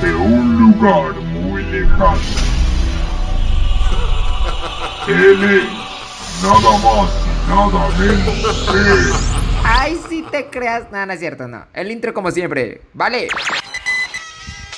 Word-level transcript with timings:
desde 0.00 0.14
un 0.14 0.58
lugar 0.58 1.12
muy 1.14 1.62
lejano. 1.64 2.18
Él 5.08 5.44
es 5.44 6.42
nada 6.42 6.78
más 6.78 7.10
y 7.24 7.48
nada 7.48 7.88
menos 7.98 8.68
que... 8.70 9.64
Ay, 9.64 9.98
si 10.08 10.22
te 10.22 10.46
creas. 10.46 10.90
No, 10.90 11.06
no 11.06 11.12
es 11.12 11.20
cierto, 11.20 11.48
no. 11.48 11.66
El 11.72 11.90
intro 11.90 12.12
como 12.12 12.30
siempre. 12.30 12.82
Vale. 12.92 13.28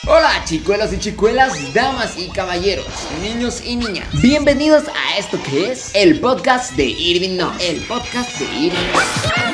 Hola 0.07 0.43
chicuelos 0.47 0.91
y 0.95 0.99
chicuelas, 0.99 1.75
damas 1.75 2.17
y 2.17 2.31
caballeros, 2.31 2.87
niños 3.21 3.61
y 3.63 3.77
niñas. 3.77 4.09
Bienvenidos 4.23 4.85
a 4.89 5.19
esto 5.19 5.39
que 5.43 5.71
es 5.71 5.95
el 5.95 6.19
podcast 6.21 6.73
de 6.77 6.87
Irving 6.87 7.37
No. 7.37 7.53
El 7.61 7.83
podcast 7.83 8.39
de 8.39 8.47
Irving 8.47 9.48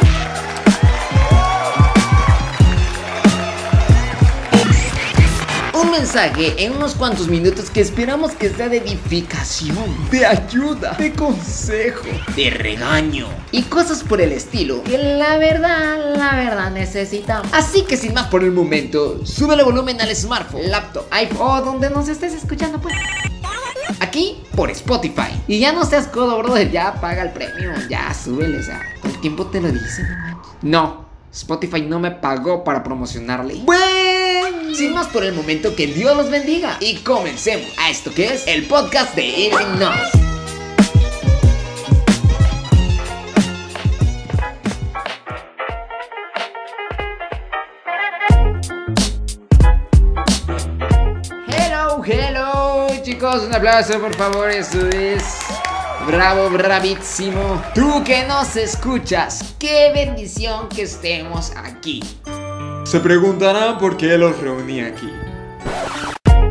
mensaje 5.99 6.64
en 6.64 6.75
unos 6.75 6.96
cuantos 6.96 7.29
minutos 7.29 7.71
que 7.71 7.81
esperamos 7.81 8.32
que 8.32 8.50
sea 8.50 8.68
de 8.68 8.79
edificación, 8.79 9.77
de 10.11 10.27
ayuda, 10.27 10.96
de 10.99 11.13
consejo, 11.13 12.07
de 12.35 12.51
regaño 12.51 13.29
y 13.53 13.63
cosas 13.63 14.03
por 14.03 14.21
el 14.21 14.32
estilo 14.32 14.82
que 14.82 14.99
la 14.99 15.39
verdad, 15.39 16.17
la 16.17 16.35
verdad 16.35 16.73
necesitamos. 16.73 17.46
Así 17.53 17.82
que 17.82 17.96
sin 17.96 18.13
más 18.13 18.27
por 18.27 18.43
el 18.43 18.51
momento, 18.51 19.25
sube 19.25 19.54
el 19.54 19.65
volumen 19.65 20.01
al 20.01 20.15
smartphone, 20.17 20.68
laptop, 20.68 21.04
iPhone 21.13 21.41
o 21.41 21.63
donde 21.63 21.89
nos 21.91 22.09
estés 22.09 22.35
escuchando 22.35 22.81
pues. 22.81 22.96
Aquí 24.01 24.43
por 24.57 24.71
Spotify. 24.73 25.31
Y 25.46 25.61
ya 25.61 25.73
no 25.73 25.85
seas 25.85 26.09
codo, 26.09 26.39
brother, 26.39 26.73
ya 26.73 26.95
paga 27.01 27.23
el 27.23 27.31
premio, 27.31 27.73
ya 27.89 28.13
súbele, 28.13 28.59
o 28.59 28.63
sea, 28.65 28.82
el 29.04 29.21
tiempo 29.21 29.46
te 29.46 29.61
lo 29.61 29.71
dicen, 29.71 30.09
no. 30.63 31.04
Spotify 31.32 31.82
no 31.82 31.99
me 31.99 32.12
pagó 32.12 32.62
para 32.62 32.84
promocionarle. 32.84 33.61
Bueno, 33.65 34.03
sin 34.75 34.92
más 34.92 35.06
por 35.09 35.25
el 35.25 35.33
momento, 35.33 35.77
que 35.77 35.87
Dios 35.87 36.17
los 36.17 36.31
bendiga. 36.31 36.77
Y 36.81 36.97
comencemos 36.97 37.70
a 37.78 37.91
esto 37.91 38.12
que 38.12 38.34
es 38.34 38.47
el 38.47 38.67
podcast 38.67 39.15
de 39.15 39.25
Irving. 39.25 39.81
Hello, 51.48 52.03
hello, 52.05 52.89
chicos, 53.03 53.45
un 53.45 53.55
aplauso 53.55 54.01
por 54.01 54.15
favor, 54.15 54.51
eso 54.51 54.89
es 54.89 55.23
Bravo, 56.07 56.51
bravísimo. 56.51 57.63
Tú 57.75 58.05
que 58.05 58.25
nos 58.25 58.57
escuchas, 58.57 59.55
qué 59.59 59.91
bendición 59.95 60.69
que 60.69 60.83
estemos 60.83 61.53
aquí. 61.57 62.03
Se 62.85 63.01
preguntarán 63.01 63.79
por 63.79 63.97
qué 63.97 64.19
los 64.19 64.39
reuní 64.39 64.83
aquí. 64.83 65.11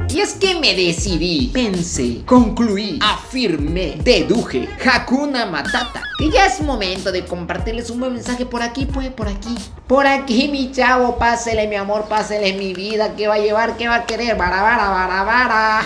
Y 0.09 0.19
es 0.19 0.33
que 0.33 0.59
me 0.59 0.75
decidí, 0.75 1.51
pensé, 1.53 2.23
concluí, 2.25 2.99
afirmé, 3.01 3.97
deduje, 4.03 4.67
Hakuna 4.83 5.45
Matata, 5.45 6.03
que 6.17 6.31
ya 6.31 6.47
es 6.47 6.59
momento 6.61 7.11
de 7.11 7.25
compartirles 7.25 7.89
un 7.91 7.99
buen 7.99 8.13
mensaje 8.13 8.47
por 8.47 8.63
aquí, 8.63 8.85
pues, 8.87 9.09
por 9.11 9.27
aquí. 9.27 9.55
Por 9.87 10.07
aquí, 10.07 10.49
mi 10.49 10.71
chavo, 10.71 11.17
pásele 11.17 11.67
mi 11.67 11.75
amor, 11.75 12.05
pásele 12.09 12.53
mi 12.53 12.73
vida, 12.73 13.15
¿qué 13.15 13.27
va 13.27 13.35
a 13.35 13.39
llevar, 13.39 13.77
qué 13.77 13.87
va 13.87 13.95
a 13.95 14.05
querer? 14.05 14.35
Bara, 14.35 14.61
bara, 14.63 14.89
bara, 14.89 15.23
bara. 15.23 15.81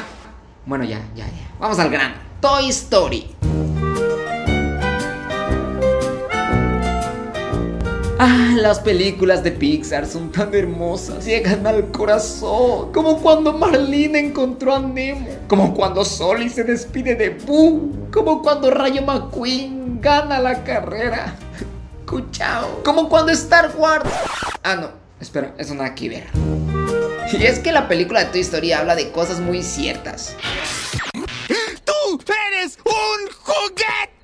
Bueno, 0.65 0.85
ya, 0.85 0.99
ya, 1.13 1.25
ya. 1.25 1.51
Vamos 1.59 1.77
al 1.79 1.89
grano. 1.89 2.15
Toy 2.41 2.69
Story. 2.69 3.27
Ah, 8.19 8.55
las 8.55 8.79
películas 8.79 9.43
de 9.43 9.51
Pixar 9.51 10.07
son 10.07 10.31
tan 10.31 10.51
hermosas, 10.55 11.23
llegan 11.25 11.67
al 11.67 11.91
corazón, 11.91 12.91
como 12.91 13.21
cuando 13.21 13.53
Marlene 13.53 14.17
encontró 14.17 14.73
a 14.73 14.79
Nemo, 14.79 15.27
como 15.47 15.75
cuando 15.75 16.03
Soli 16.03 16.49
se 16.49 16.63
despide 16.63 17.13
de 17.13 17.29
Boo, 17.29 18.09
como 18.11 18.41
cuando 18.41 18.71
Rayo 18.71 19.03
McQueen 19.03 20.01
gana 20.01 20.39
la 20.39 20.63
carrera. 20.63 21.35
Cuchao. 22.07 22.81
Como 22.83 23.07
cuando 23.07 23.31
Star 23.33 23.71
Wars. 23.77 24.09
Ah, 24.63 24.75
no, 24.75 24.89
espera, 25.19 25.53
eso 25.59 25.75
nada 25.75 25.93
que 25.93 26.09
ver. 26.09 26.23
Y 27.31 27.43
es 27.43 27.59
que 27.59 27.71
la 27.71 27.87
película 27.87 28.21
de 28.23 28.31
Toy 28.31 28.41
Story 28.41 28.71
habla 28.71 28.95
de 28.95 29.11
cosas 29.11 29.39
muy 29.39 29.61
ciertas. 29.61 30.35
¡Tú 31.85 32.19
eres 32.49 32.79
un 32.83 33.29
juguete! 33.43 34.17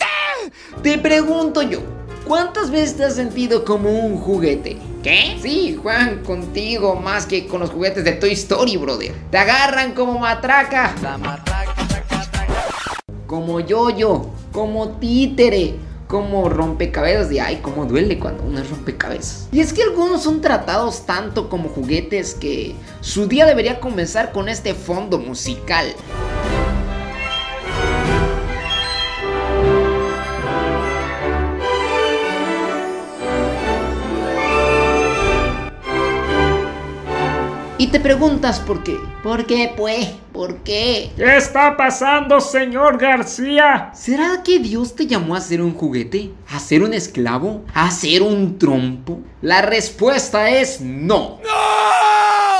Te 0.81 0.97
pregunto 0.97 1.61
yo, 1.61 1.81
¿cuántas 2.25 2.71
veces 2.71 2.97
te 2.97 3.05
has 3.05 3.15
sentido 3.15 3.65
como 3.65 3.89
un 3.89 4.17
juguete? 4.17 4.77
¿Qué? 5.01 5.37
Sí, 5.41 5.77
Juan, 5.81 6.23
contigo 6.23 6.95
más 6.95 7.25
que 7.25 7.45
con 7.45 7.59
los 7.59 7.71
juguetes 7.71 8.03
de 8.03 8.13
Toy 8.13 8.31
Story, 8.33 8.77
brother. 8.77 9.13
Te 9.31 9.37
agarran 9.37 9.93
como 9.93 10.17
matraca. 10.17 10.95
Como 13.27 13.59
yo-yo, 13.59 14.29
como 14.51 14.89
títere, 14.99 15.75
como 16.07 16.47
rompecabezas. 16.47 17.31
Y 17.31 17.39
ay, 17.39 17.59
cómo 17.61 17.85
duele 17.85 18.19
cuando 18.19 18.43
uno 18.43 18.59
es 18.59 18.69
rompecabezas. 18.69 19.49
Y 19.51 19.59
es 19.59 19.73
que 19.73 19.83
algunos 19.83 20.23
son 20.23 20.41
tratados 20.41 21.05
tanto 21.05 21.49
como 21.49 21.69
juguetes 21.69 22.33
que 22.35 22.75
su 23.01 23.27
día 23.27 23.45
debería 23.45 23.79
comenzar 23.79 24.31
con 24.31 24.47
este 24.47 24.73
fondo 24.73 25.17
musical. 25.17 25.87
Y 37.79 37.87
te 37.87 37.99
preguntas 37.99 38.59
por 38.59 38.83
qué. 38.83 38.97
¿Por 39.23 39.47
qué, 39.47 39.73
pues? 39.75 40.07
¿Por 40.31 40.57
qué? 40.57 41.11
¿Qué 41.17 41.37
está 41.37 41.75
pasando, 41.75 42.39
señor 42.39 42.99
García? 42.99 43.91
¿Será 43.95 44.43
que 44.43 44.59
Dios 44.59 44.95
te 44.95 45.07
llamó 45.07 45.35
a 45.35 45.41
ser 45.41 45.59
un 45.59 45.73
juguete? 45.73 46.31
¿A 46.49 46.59
ser 46.59 46.83
un 46.83 46.93
esclavo? 46.93 47.63
¿A 47.73 47.89
ser 47.89 48.21
un 48.21 48.59
trompo? 48.59 49.21
La 49.41 49.63
respuesta 49.63 50.51
es 50.51 50.81
no. 50.81 51.39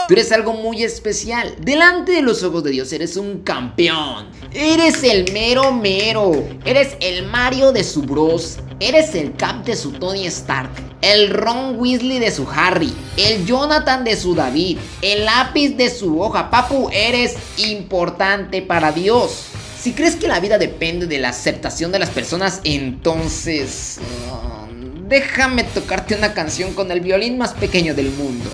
Tú 0.08 0.16
eres 0.16 0.32
algo 0.32 0.54
muy 0.54 0.84
especial. 0.84 1.56
Delante 1.62 2.14
de 2.14 2.22
los 2.22 2.44
ojos 2.44 2.64
de 2.64 2.72
Dios 2.72 2.92
eres 2.92 3.16
un 3.16 3.40
campeón. 3.44 4.28
Eres 4.52 5.04
el 5.04 5.32
mero 5.32 5.72
mero. 5.72 6.32
Eres 6.66 6.98
el 7.00 7.28
Mario 7.28 7.72
de 7.72 7.84
su 7.84 8.02
Bros. 8.02 8.58
Eres 8.86 9.16
el 9.16 9.34
Cap 9.38 9.64
de 9.64 9.78
su 9.78 9.94
Tony 9.94 10.28
Stark. 10.28 10.70
El 11.02 11.30
Ron 11.30 11.80
Weasley 11.80 12.20
de 12.20 12.32
su 12.32 12.46
Harry. 12.54 12.94
El 13.16 13.46
Jonathan 13.46 14.04
de 14.04 14.18
su 14.18 14.36
David. 14.36 14.78
El 15.02 15.24
lápiz 15.24 15.70
de 15.78 15.90
su 15.90 16.20
hoja. 16.20 16.50
Papu, 16.50 16.90
eres 16.92 17.38
importante 17.56 18.62
para 18.62 18.92
Dios. 18.92 19.46
Si 19.80 19.94
crees 19.94 20.18
que 20.18 20.28
la 20.28 20.42
vida 20.42 20.58
depende 20.58 21.08
de 21.08 21.18
la 21.18 21.30
aceptación 21.30 21.94
de 21.94 22.00
las 22.00 22.10
personas, 22.10 22.60
entonces... 22.66 24.02
uh, 24.30 25.08
déjame 25.08 25.64
tocarte 25.64 26.16
una 26.16 26.34
canción 26.34 26.74
con 26.74 26.92
el 26.92 27.00
violín 27.00 27.38
más 27.38 27.54
pequeño 27.54 27.96
del 27.96 28.12
mundo. 28.12 28.50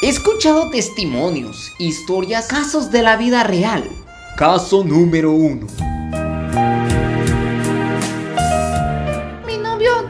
He 0.00 0.08
escuchado 0.08 0.70
testimonios, 0.70 1.74
historias, 1.78 2.46
casos 2.46 2.90
de 2.90 3.02
la 3.02 3.18
vida 3.18 3.44
real. 3.44 3.84
Caso 4.36 4.82
número 4.82 5.30
uno. 5.32 5.66
Mi 9.46 9.58
novio 9.58 10.08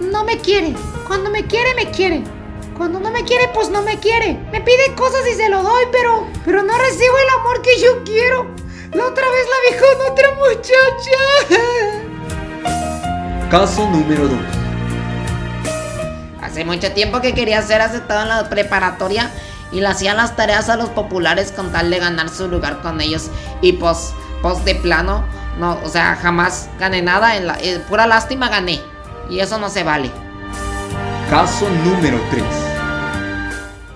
no 0.00 0.24
me 0.24 0.38
quiere. 0.38 0.74
Cuando 1.06 1.30
me 1.30 1.46
quiere, 1.46 1.74
me 1.74 1.90
quiere. 1.90 2.22
Cuando 2.76 3.00
no 3.00 3.10
me 3.10 3.24
quiere, 3.24 3.48
pues 3.54 3.70
no 3.70 3.82
me 3.82 3.98
quiere. 3.98 4.38
Me 4.52 4.60
pide 4.60 4.94
cosas 4.94 5.26
y 5.26 5.34
se 5.34 5.48
lo 5.48 5.62
doy, 5.62 5.84
pero, 5.90 6.26
pero 6.44 6.62
no 6.62 6.76
recibo 6.76 7.16
el 7.18 7.40
amor 7.40 7.62
que 7.62 7.80
yo 7.80 8.04
quiero. 8.04 8.46
La 8.92 9.06
otra 9.06 9.24
vez 9.30 9.46
la 9.48 9.56
vi 9.70 9.76
con 9.80 10.12
otra 10.12 10.28
muchacha. 10.34 11.18
Caso 13.50 13.88
número 13.88 14.28
dos. 14.28 14.40
Hace 16.42 16.64
mucho 16.66 16.92
tiempo 16.92 17.22
que 17.22 17.32
quería 17.34 17.62
ser 17.62 17.80
aceptado 17.80 18.22
en 18.22 18.28
la 18.28 18.48
preparatoria 18.50 19.30
y 19.72 19.80
le 19.80 19.86
hacía 19.86 20.14
las 20.14 20.36
tareas 20.36 20.68
a 20.68 20.76
los 20.76 20.90
populares 20.90 21.52
con 21.52 21.72
tal 21.72 21.90
de 21.90 21.98
ganar 21.98 22.28
su 22.28 22.48
lugar 22.48 22.80
con 22.82 23.00
ellos. 23.00 23.30
Y 23.60 23.72
pues, 23.72 24.12
pues 24.42 24.64
de 24.64 24.74
plano, 24.74 25.24
no, 25.58 25.78
o 25.82 25.88
sea, 25.88 26.16
jamás 26.16 26.68
gané 26.78 27.02
nada. 27.02 27.36
En 27.36 27.46
la, 27.46 27.58
eh, 27.60 27.82
pura 27.88 28.06
lástima 28.06 28.48
gané. 28.48 28.80
Y 29.30 29.40
eso 29.40 29.58
no 29.58 29.68
se 29.68 29.82
vale. 29.82 30.10
Caso 31.30 31.66
número 31.84 32.20
3. 32.30 32.44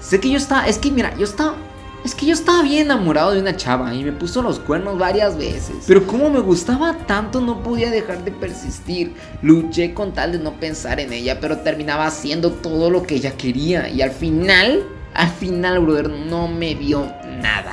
Sé 0.00 0.20
que 0.20 0.31
yo 0.31 0.38
estaba, 0.38 0.67
es 0.67 0.78
que 0.78 0.90
mira, 0.90 1.14
yo 1.17 1.25
estaba, 1.25 1.56
es 2.05 2.14
que 2.14 2.26
yo 2.26 2.32
estaba 2.32 2.62
bien 2.62 2.87
enamorado 2.87 3.32
de 3.32 3.40
una 3.40 3.56
chava 3.56 3.93
y 3.93 4.05
me 4.05 4.12
puso 4.12 4.40
los 4.40 4.61
cuernos 4.61 4.96
varias 4.96 5.37
veces. 5.37 5.84
Pero 5.87 6.06
como 6.06 6.31
me 6.31 6.38
gustaba 6.38 6.96
tanto 7.06 7.40
no 7.40 7.62
podía 7.64 7.90
dejar 7.90 8.25
de 8.25 8.31
persistir. 8.31 9.14
Luché 9.43 9.93
con 9.93 10.12
tal 10.12 10.32
de 10.32 10.38
no 10.38 10.52
pensar 10.52 11.00
en 11.00 11.12
ella, 11.12 11.40
pero 11.40 11.58
terminaba 11.58 12.06
haciendo 12.06 12.52
todo 12.52 12.88
lo 12.88 13.02
que 13.02 13.17
ella 13.17 13.37
quería 13.37 13.88
y 13.88 14.00
al 14.02 14.12
final, 14.12 14.84
al 15.16 15.30
final, 15.30 15.80
brother, 15.80 16.10
no 16.10 16.46
me 16.46 16.74
vio 16.74 17.06
nada. 17.40 17.72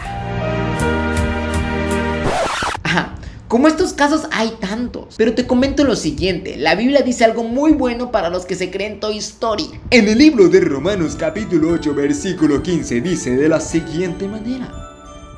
Ajá. 2.83 3.15
Como 3.47 3.67
estos 3.67 3.93
casos 3.93 4.27
hay 4.31 4.53
tantos, 4.59 5.15
pero 5.17 5.33
te 5.35 5.45
comento 5.45 5.83
lo 5.83 5.95
siguiente, 5.95 6.57
la 6.57 6.75
Biblia 6.75 7.01
dice 7.01 7.25
algo 7.25 7.43
muy 7.43 7.73
bueno 7.73 8.11
para 8.11 8.29
los 8.29 8.45
que 8.45 8.55
se 8.55 8.71
creen 8.71 8.99
Toy 8.99 9.17
Story. 9.17 9.69
En 9.91 10.07
el 10.07 10.17
libro 10.17 10.47
de 10.47 10.61
Romanos 10.61 11.15
capítulo 11.19 11.69
8 11.69 11.93
versículo 11.93 12.63
15 12.63 13.01
dice 13.01 13.35
de 13.35 13.49
la 13.49 13.59
siguiente 13.59 14.27
manera, 14.27 14.71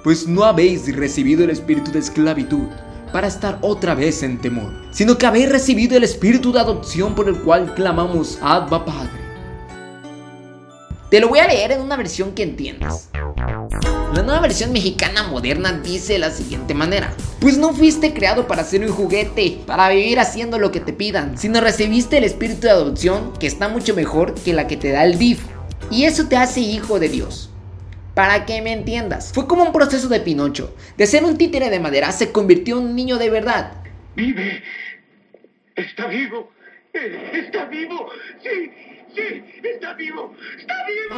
pues 0.03 0.27
no 0.27 0.43
habéis 0.45 0.95
recibido 0.95 1.43
el 1.43 1.49
espíritu 1.49 1.91
de 1.91 1.99
esclavitud 1.99 2.67
para 3.11 3.27
estar 3.27 3.57
otra 3.61 3.95
vez 3.95 4.23
en 4.23 4.37
temor, 4.39 4.71
sino 4.91 5.17
que 5.17 5.25
habéis 5.25 5.49
recibido 5.49 5.97
el 5.97 6.03
espíritu 6.03 6.53
de 6.53 6.59
adopción 6.59 7.15
por 7.15 7.27
el 7.27 7.39
cual 7.39 7.73
clamamos 7.73 8.37
Abba 8.41 8.85
Padre. 8.85 9.24
Te 11.15 11.21
lo 11.21 11.29
voy 11.29 11.39
a 11.39 11.47
leer 11.47 11.71
en 11.71 11.79
una 11.79 11.95
versión 11.95 12.35
que 12.35 12.43
entiendas. 12.43 13.09
La 13.13 14.21
nueva 14.21 14.41
versión 14.41 14.73
mexicana 14.73 15.23
moderna 15.23 15.71
dice 15.71 16.11
de 16.11 16.19
la 16.19 16.29
siguiente 16.29 16.73
manera. 16.73 17.13
Pues 17.39 17.57
no 17.57 17.73
fuiste 17.73 18.13
creado 18.13 18.49
para 18.49 18.65
ser 18.65 18.81
un 18.81 18.89
juguete, 18.91 19.59
para 19.65 19.87
vivir 19.87 20.19
haciendo 20.19 20.59
lo 20.59 20.73
que 20.73 20.81
te 20.81 20.91
pidan, 20.91 21.37
sino 21.37 21.61
recibiste 21.61 22.17
el 22.17 22.25
espíritu 22.25 22.63
de 22.63 22.71
adopción 22.71 23.31
que 23.39 23.47
está 23.47 23.69
mucho 23.69 23.95
mejor 23.95 24.35
que 24.35 24.51
la 24.51 24.67
que 24.67 24.75
te 24.75 24.91
da 24.91 25.05
el 25.05 25.17
DIF. 25.17 25.39
Y 25.89 26.03
eso 26.03 26.27
te 26.27 26.35
hace 26.35 26.59
hijo 26.59 26.99
de 26.99 27.07
Dios. 27.07 27.49
Para 28.13 28.45
que 28.45 28.61
me 28.61 28.73
entiendas, 28.73 29.31
fue 29.31 29.47
como 29.47 29.63
un 29.63 29.71
proceso 29.71 30.09
de 30.09 30.19
Pinocho. 30.19 30.75
De 30.97 31.07
ser 31.07 31.23
un 31.23 31.37
títere 31.37 31.69
de 31.69 31.79
madera 31.79 32.11
se 32.11 32.33
convirtió 32.33 32.77
en 32.77 32.87
un 32.87 32.95
niño 32.97 33.17
de 33.17 33.29
verdad. 33.29 33.71
Vive. 34.17 34.61
Está 35.77 36.07
vivo. 36.07 36.51
Está 36.91 37.63
vivo. 37.67 38.09
Sí, 38.43 38.94
sí, 39.15 39.43
está 39.63 39.93
vivo. 39.93 40.33
Está 40.59 40.73
vivo. 40.85 41.15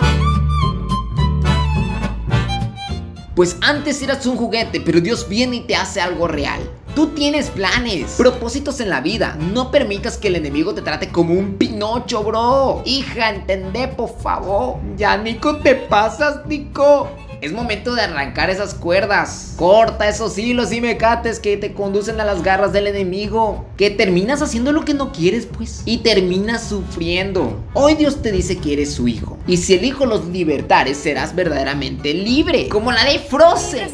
Pues 3.35 3.57
antes 3.61 4.01
eras 4.01 4.25
un 4.25 4.35
juguete, 4.35 4.81
pero 4.81 4.99
Dios 4.99 5.29
viene 5.29 5.57
y 5.57 5.61
te 5.61 5.75
hace 5.75 6.01
algo 6.01 6.27
real. 6.27 6.59
Tú 6.95 7.09
tienes 7.09 7.51
planes, 7.51 8.15
propósitos 8.17 8.79
en 8.79 8.89
la 8.89 9.01
vida. 9.01 9.37
No 9.53 9.69
permitas 9.69 10.17
que 10.17 10.29
el 10.29 10.35
enemigo 10.35 10.73
te 10.73 10.81
trate 10.81 11.09
como 11.09 11.35
un 11.35 11.55
pinocho, 11.55 12.23
bro. 12.23 12.81
Hija, 12.85 13.29
entendé, 13.29 13.87
por 13.89 14.17
favor. 14.19 14.77
Ya, 14.95 15.15
Nico, 15.15 15.57
te 15.57 15.75
pasas, 15.75 16.43
Nico. 16.47 17.07
Es 17.39 17.53
momento 17.53 17.93
de 17.93 18.01
arrancar 18.01 18.49
esas 18.49 18.73
cuerdas. 18.73 19.53
Corta 19.57 20.09
esos 20.09 20.35
hilos 20.39 20.71
y 20.71 20.81
mecates 20.81 21.39
que 21.39 21.55
te 21.55 21.71
conducen 21.71 22.19
a 22.19 22.25
las 22.25 22.41
garras 22.41 22.73
del 22.73 22.87
enemigo. 22.87 23.63
Que 23.77 23.91
terminas 23.91 24.41
haciendo 24.41 24.71
lo 24.71 24.83
que 24.83 24.95
no 24.95 25.11
quieres, 25.11 25.45
pues. 25.45 25.83
Y 25.85 25.99
terminas 25.99 26.67
sufriendo. 26.67 27.63
Hoy 27.75 27.93
Dios 27.93 28.23
te 28.23 28.31
dice 28.31 28.57
que 28.57 28.73
eres 28.73 28.91
su 28.91 29.07
hijo. 29.07 29.37
Y 29.45 29.57
si 29.57 29.75
el 29.75 29.85
hijo 29.85 30.07
los 30.07 30.25
libertares, 30.25 30.97
serás 30.97 31.35
verdaderamente 31.35 32.11
libre. 32.15 32.69
Como 32.69 32.91
la 32.91 33.03
de 33.05 33.19
Frozen. 33.19 33.87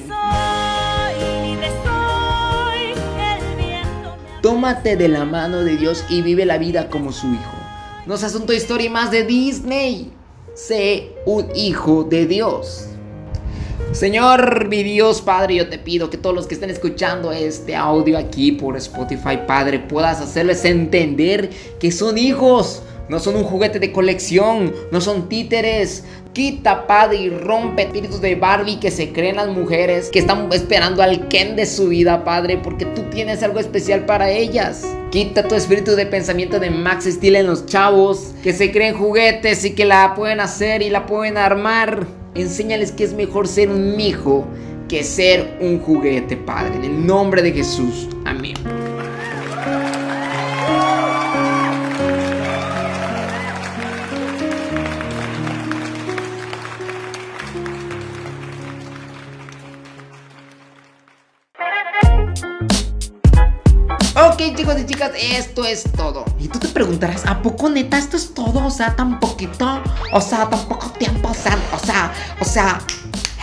Tómate 4.42 4.96
de 4.96 5.10
la 5.10 5.25
mano 5.25 5.63
de 5.63 5.75
Dios 5.75 6.06
y 6.07 6.22
vive 6.22 6.46
la 6.46 6.57
vida 6.57 6.89
como 6.89 7.12
su 7.12 7.28
hijo. 7.28 7.57
No 8.06 8.16
seas 8.16 8.36
un 8.36 8.46
Toy 8.46 8.56
Story 8.56 8.88
más 8.88 9.12
de 9.12 9.25
Disney. 9.25 10.13
Sé 10.54 11.12
un 11.25 11.48
hijo 11.56 12.06
de 12.06 12.25
Dios. 12.25 12.88
Señor, 13.92 14.68
mi 14.70 14.82
Dios 14.84 15.22
Padre, 15.22 15.56
yo 15.56 15.70
te 15.70 15.78
pido 15.78 16.10
que 16.10 16.18
todos 16.18 16.36
los 16.36 16.48
que 16.48 16.56
estén 16.56 16.70
escuchando 16.70 17.32
este 17.32 17.76
audio 17.76 18.18
aquí 18.18 18.52
por 18.52 18.76
Spotify, 18.78 19.40
Padre, 19.46 19.80
puedas 19.80 20.20
hacerles 20.20 20.66
entender 20.66 21.50
que 21.80 21.92
son 21.92 22.18
hijos, 22.18 22.82
no 23.10 23.20
son 23.20 23.36
un 23.36 23.44
juguete 23.44 23.80
de 23.80 23.92
colección, 23.92 24.74
no 24.92 25.02
son 25.02 25.30
títeres. 25.30 26.04
Quita, 26.32 26.88
Padre, 26.88 27.18
y 27.18 27.30
rompe 27.30 27.84
espíritus 27.84 28.20
de 28.20 28.36
Barbie 28.36 28.80
que 28.80 28.90
se 28.90 29.12
creen 29.12 29.36
las 29.36 29.50
mujeres, 29.50 30.10
que 30.10 30.20
están 30.20 30.52
esperando 30.52 31.04
al 31.04 31.28
Ken 31.28 31.56
de 31.56 31.68
su 31.68 31.90
vida, 31.90 32.24
Padre, 32.24 32.58
porque 32.58 32.86
tú 32.86 33.04
tienes 33.12 33.44
algo 33.44 33.60
especial 33.60 34.06
para 34.06 34.32
ellas. 34.32 34.84
Quita 35.12 35.48
tu 35.48 35.54
espíritu 35.54 35.92
de 35.92 36.08
pensamiento 36.08 36.60
de 36.60 36.72
Max 36.72 37.06
Steel 37.06 37.36
en 37.36 37.46
los 37.46 37.68
chavos, 37.68 38.34
que 38.42 38.54
se 38.54 38.72
creen 38.72 38.96
juguetes 38.96 39.64
y 39.66 39.76
que 39.76 39.86
la 39.86 40.16
pueden 40.16 40.40
hacer 40.40 40.82
y 40.82 40.90
la 40.90 41.06
pueden 41.06 41.38
armar. 41.38 42.23
Enséñales 42.36 42.92
que 42.92 43.04
es 43.04 43.14
mejor 43.14 43.48
ser 43.48 43.70
un 43.70 44.00
hijo 44.00 44.46
que 44.88 45.04
ser 45.04 45.58
un 45.62 45.80
juguete, 45.80 46.38
Padre. 46.38 46.76
En 46.76 46.84
el 46.84 47.06
nombre 47.06 47.42
de 47.42 47.52
Jesús. 47.52 48.08
Amén. 48.26 48.56
Chicos 64.74 64.81
y 64.81 64.86
chicas, 64.86 65.12
esto 65.16 65.66
es 65.66 65.84
todo. 65.96 66.25
Y 66.40 66.48
tú 66.48 66.60
te 66.60 66.68
preguntarás, 66.68 67.25
¿a 67.25 67.42
poco 67.42 67.70
neta 67.70 67.98
esto 67.98 68.18
es 68.18 68.34
todo? 68.34 68.66
O 68.66 68.72
sea, 68.72 68.96
tan 68.96 69.20
poquito. 69.20 69.81
O 70.12 70.22
sea, 70.22 70.50
tan 70.50 70.66
poco 70.68 70.90
tiempo. 70.92 71.30
O 71.30 71.34
sea, 71.34 71.58
o 71.74 71.86
sea, 71.86 72.14
o 72.40 72.46
sea. 72.46 72.80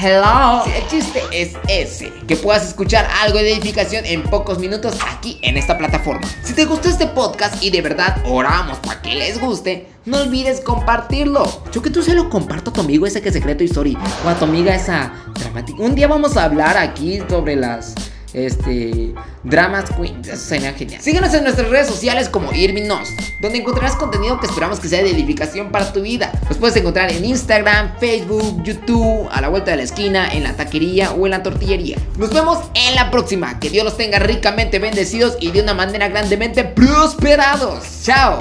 Hello. 0.02 0.64
el 0.64 0.88
chiste 0.88 1.22
es 1.30 1.52
ese, 1.68 2.10
que 2.26 2.34
puedas 2.34 2.66
escuchar 2.66 3.06
algo 3.20 3.36
de 3.36 3.52
edificación 3.52 4.06
en 4.06 4.22
pocos 4.22 4.58
minutos 4.58 4.96
aquí 5.06 5.38
en 5.42 5.58
esta 5.58 5.76
plataforma. 5.76 6.26
Si 6.42 6.54
te 6.54 6.64
gustó 6.64 6.88
este 6.88 7.06
podcast 7.06 7.62
y 7.62 7.68
de 7.68 7.82
verdad 7.82 8.16
oramos 8.24 8.78
para 8.78 9.02
que 9.02 9.14
les 9.14 9.38
guste, 9.38 9.88
no 10.06 10.22
olvides 10.22 10.62
compartirlo. 10.62 11.44
Yo 11.70 11.82
que 11.82 11.90
tú 11.90 12.02
se 12.02 12.14
lo 12.14 12.30
comparto 12.30 12.70
a 12.70 12.72
tu 12.72 12.80
amigo 12.80 13.06
ese 13.06 13.20
que 13.20 13.28
es 13.28 13.34
secreto 13.34 13.62
story 13.64 13.98
o 14.24 14.28
a 14.30 14.34
tu 14.36 14.46
amiga 14.46 14.74
esa 14.74 15.12
dramática. 15.38 15.82
Un 15.82 15.94
día 15.94 16.08
vamos 16.08 16.34
a 16.38 16.44
hablar 16.44 16.78
aquí 16.78 17.20
sobre 17.28 17.56
las 17.56 17.94
este 18.34 19.14
Dramas 19.44 19.84
Queens. 19.90 20.28
Eso 20.28 20.48
sería 20.48 20.72
genial. 20.72 21.00
Síguenos 21.00 21.32
en 21.34 21.44
nuestras 21.44 21.68
redes 21.68 21.88
sociales 21.88 22.28
como 22.28 22.52
Irving 22.52 22.86
Nos, 22.86 23.08
donde 23.40 23.58
encontrarás 23.58 23.96
contenido 23.96 24.38
que 24.40 24.46
esperamos 24.46 24.80
que 24.80 24.88
sea 24.88 25.02
de 25.02 25.10
edificación 25.10 25.70
para 25.70 25.92
tu 25.92 26.02
vida. 26.02 26.32
Los 26.48 26.58
puedes 26.58 26.76
encontrar 26.76 27.10
en 27.10 27.24
Instagram, 27.24 27.98
Facebook, 27.98 28.62
YouTube, 28.62 29.28
a 29.30 29.40
la 29.40 29.48
vuelta 29.48 29.72
de 29.72 29.78
la 29.78 29.82
esquina, 29.84 30.28
en 30.32 30.44
la 30.44 30.54
taquería 30.54 31.12
o 31.12 31.26
en 31.26 31.30
la 31.30 31.42
tortillería. 31.42 31.98
Nos 32.16 32.32
vemos 32.32 32.58
en 32.74 32.94
la 32.94 33.10
próxima. 33.10 33.58
Que 33.60 33.70
Dios 33.70 33.84
los 33.84 33.96
tenga 33.96 34.18
ricamente 34.18 34.78
bendecidos 34.78 35.36
y 35.40 35.50
de 35.50 35.62
una 35.62 35.74
manera 35.74 36.08
grandemente 36.08 36.64
prosperados. 36.64 37.84
Chao. 38.04 38.40